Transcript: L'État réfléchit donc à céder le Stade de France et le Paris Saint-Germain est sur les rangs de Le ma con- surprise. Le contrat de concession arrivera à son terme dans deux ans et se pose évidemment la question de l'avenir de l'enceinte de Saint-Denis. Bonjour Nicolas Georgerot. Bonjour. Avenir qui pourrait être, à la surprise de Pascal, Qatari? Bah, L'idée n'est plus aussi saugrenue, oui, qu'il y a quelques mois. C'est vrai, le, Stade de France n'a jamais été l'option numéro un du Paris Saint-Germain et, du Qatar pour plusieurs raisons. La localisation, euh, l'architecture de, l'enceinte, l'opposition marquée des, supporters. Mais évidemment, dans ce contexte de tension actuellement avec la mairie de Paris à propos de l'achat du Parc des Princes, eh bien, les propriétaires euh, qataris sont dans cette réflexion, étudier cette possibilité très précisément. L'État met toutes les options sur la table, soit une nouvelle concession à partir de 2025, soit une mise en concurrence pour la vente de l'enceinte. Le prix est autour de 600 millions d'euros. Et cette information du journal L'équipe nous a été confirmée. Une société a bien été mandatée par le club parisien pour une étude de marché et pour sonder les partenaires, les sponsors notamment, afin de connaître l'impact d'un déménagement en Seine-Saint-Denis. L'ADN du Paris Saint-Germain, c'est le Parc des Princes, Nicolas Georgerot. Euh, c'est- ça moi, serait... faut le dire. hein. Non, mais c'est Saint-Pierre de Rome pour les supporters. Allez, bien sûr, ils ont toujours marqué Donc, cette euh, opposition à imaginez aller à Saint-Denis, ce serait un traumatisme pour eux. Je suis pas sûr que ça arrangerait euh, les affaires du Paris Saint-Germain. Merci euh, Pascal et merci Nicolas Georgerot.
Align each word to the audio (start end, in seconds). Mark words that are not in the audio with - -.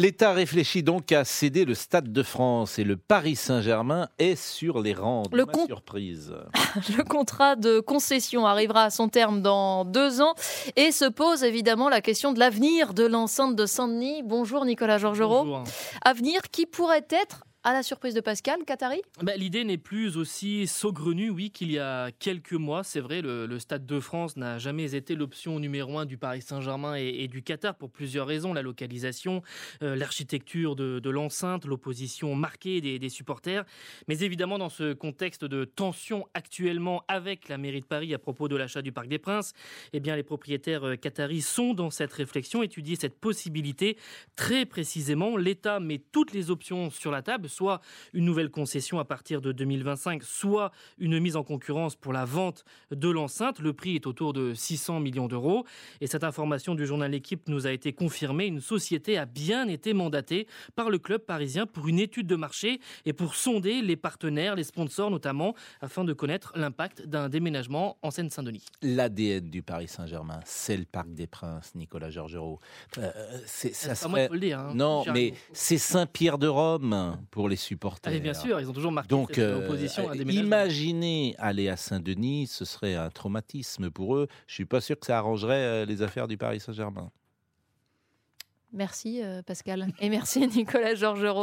L'État 0.00 0.32
réfléchit 0.32 0.82
donc 0.82 1.12
à 1.12 1.26
céder 1.26 1.66
le 1.66 1.74
Stade 1.74 2.10
de 2.10 2.22
France 2.22 2.78
et 2.78 2.84
le 2.84 2.96
Paris 2.96 3.36
Saint-Germain 3.36 4.08
est 4.18 4.34
sur 4.34 4.80
les 4.80 4.94
rangs 4.94 5.24
de 5.30 5.36
Le 5.36 5.44
ma 5.44 5.52
con- 5.52 5.66
surprise. 5.66 6.32
Le 6.96 7.02
contrat 7.04 7.54
de 7.54 7.80
concession 7.80 8.46
arrivera 8.46 8.84
à 8.84 8.90
son 8.90 9.10
terme 9.10 9.42
dans 9.42 9.84
deux 9.84 10.22
ans 10.22 10.32
et 10.76 10.90
se 10.90 11.04
pose 11.04 11.44
évidemment 11.44 11.90
la 11.90 12.00
question 12.00 12.32
de 12.32 12.38
l'avenir 12.38 12.94
de 12.94 13.04
l'enceinte 13.04 13.54
de 13.56 13.66
Saint-Denis. 13.66 14.22
Bonjour 14.24 14.64
Nicolas 14.64 14.96
Georgerot. 14.96 15.44
Bonjour. 15.44 15.64
Avenir 16.02 16.40
qui 16.50 16.64
pourrait 16.64 17.06
être, 17.10 17.44
à 17.62 17.74
la 17.74 17.82
surprise 17.82 18.14
de 18.14 18.20
Pascal, 18.20 18.64
Qatari? 18.64 19.02
Bah, 19.22 19.36
L'idée 19.36 19.64
n'est 19.64 19.78
plus 19.78 20.16
aussi 20.16 20.66
saugrenue, 20.66 21.28
oui, 21.28 21.50
qu'il 21.50 21.70
y 21.70 21.78
a 21.78 22.10
quelques 22.12 22.54
mois. 22.54 22.82
C'est 22.84 23.00
vrai, 23.00 23.20
le, 23.20 23.58
Stade 23.58 23.84
de 23.84 24.00
France 24.00 24.36
n'a 24.36 24.58
jamais 24.58 24.94
été 24.94 25.14
l'option 25.14 25.58
numéro 25.58 25.98
un 25.98 26.06
du 26.06 26.16
Paris 26.16 26.40
Saint-Germain 26.40 26.94
et, 26.94 27.28
du 27.28 27.42
Qatar 27.42 27.74
pour 27.74 27.90
plusieurs 27.90 28.26
raisons. 28.26 28.54
La 28.54 28.62
localisation, 28.62 29.42
euh, 29.82 29.94
l'architecture 29.94 30.74
de, 30.74 31.10
l'enceinte, 31.10 31.66
l'opposition 31.66 32.34
marquée 32.34 32.80
des, 32.80 33.08
supporters. 33.10 33.64
Mais 34.08 34.20
évidemment, 34.20 34.56
dans 34.56 34.68
ce 34.70 34.94
contexte 34.94 35.44
de 35.44 35.64
tension 35.64 36.26
actuellement 36.32 37.02
avec 37.08 37.48
la 37.48 37.58
mairie 37.58 37.80
de 37.80 37.86
Paris 37.86 38.14
à 38.14 38.18
propos 38.18 38.48
de 38.48 38.56
l'achat 38.56 38.80
du 38.80 38.92
Parc 38.92 39.08
des 39.08 39.18
Princes, 39.18 39.52
eh 39.92 40.00
bien, 40.00 40.16
les 40.16 40.22
propriétaires 40.22 40.84
euh, 40.84 40.96
qataris 40.96 41.42
sont 41.42 41.74
dans 41.74 41.90
cette 41.90 42.12
réflexion, 42.12 42.62
étudier 42.62 42.96
cette 42.96 43.18
possibilité 43.18 43.98
très 44.36 44.64
précisément. 44.64 45.36
L'État 45.36 45.78
met 45.80 45.98
toutes 45.98 46.32
les 46.32 46.50
options 46.50 46.90
sur 46.90 47.10
la 47.10 47.20
table, 47.20 47.49
soit 47.50 47.80
une 48.14 48.24
nouvelle 48.24 48.50
concession 48.50 48.98
à 48.98 49.04
partir 49.04 49.40
de 49.42 49.52
2025, 49.52 50.22
soit 50.22 50.70
une 50.98 51.18
mise 51.20 51.36
en 51.36 51.42
concurrence 51.44 51.96
pour 51.96 52.12
la 52.12 52.24
vente 52.24 52.64
de 52.90 53.08
l'enceinte. 53.10 53.58
Le 53.60 53.72
prix 53.72 53.96
est 53.96 54.06
autour 54.06 54.32
de 54.32 54.54
600 54.54 55.00
millions 55.00 55.28
d'euros. 55.28 55.64
Et 56.00 56.06
cette 56.06 56.24
information 56.24 56.74
du 56.74 56.86
journal 56.86 57.10
L'équipe 57.10 57.48
nous 57.48 57.66
a 57.66 57.72
été 57.72 57.92
confirmée. 57.92 58.46
Une 58.46 58.60
société 58.60 59.18
a 59.18 59.26
bien 59.26 59.66
été 59.68 59.92
mandatée 59.94 60.46
par 60.76 60.90
le 60.90 60.98
club 60.98 61.22
parisien 61.22 61.66
pour 61.66 61.88
une 61.88 61.98
étude 61.98 62.26
de 62.28 62.36
marché 62.36 62.80
et 63.04 63.12
pour 63.12 63.34
sonder 63.34 63.82
les 63.82 63.96
partenaires, 63.96 64.54
les 64.54 64.62
sponsors 64.64 65.10
notamment, 65.10 65.54
afin 65.80 66.04
de 66.04 66.12
connaître 66.12 66.52
l'impact 66.54 67.06
d'un 67.06 67.28
déménagement 67.28 67.98
en 68.02 68.10
Seine-Saint-Denis. 68.12 68.64
L'ADN 68.82 69.50
du 69.50 69.62
Paris 69.62 69.88
Saint-Germain, 69.88 70.38
c'est 70.44 70.76
le 70.76 70.84
Parc 70.84 71.12
des 71.12 71.26
Princes, 71.26 71.74
Nicolas 71.74 72.10
Georgerot. 72.10 72.60
Euh, 72.98 73.10
c'est- 73.46 73.72
ça 73.74 73.88
moi, 74.08 74.18
serait... 74.18 74.28
faut 74.28 74.34
le 74.34 74.40
dire. 74.40 74.60
hein. 74.60 74.72
Non, 74.74 75.02
mais 75.12 75.34
c'est 75.52 75.78
Saint-Pierre 75.78 76.38
de 76.38 76.46
Rome 76.46 77.18
pour 77.32 77.39
les 77.48 77.56
supporters. 77.56 78.10
Allez, 78.10 78.20
bien 78.20 78.34
sûr, 78.34 78.60
ils 78.60 78.68
ont 78.68 78.72
toujours 78.72 78.92
marqué 78.92 79.08
Donc, 79.08 79.30
cette 79.30 79.38
euh, 79.38 79.64
opposition 79.64 80.08
à 80.08 80.16
imaginez 80.16 81.34
aller 81.38 81.68
à 81.68 81.76
Saint-Denis, 81.76 82.46
ce 82.46 82.64
serait 82.64 82.94
un 82.94 83.10
traumatisme 83.10 83.90
pour 83.90 84.16
eux. 84.16 84.28
Je 84.46 84.54
suis 84.54 84.64
pas 84.64 84.80
sûr 84.80 84.98
que 84.98 85.06
ça 85.06 85.18
arrangerait 85.18 85.54
euh, 85.54 85.84
les 85.84 86.02
affaires 86.02 86.28
du 86.28 86.36
Paris 86.36 86.60
Saint-Germain. 86.60 87.10
Merci 88.72 89.20
euh, 89.22 89.42
Pascal 89.42 89.88
et 90.00 90.08
merci 90.08 90.46
Nicolas 90.56 90.94
Georgerot. 90.94 91.38